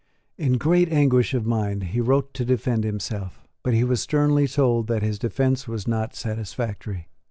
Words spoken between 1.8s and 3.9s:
he wrote to defend himself; but he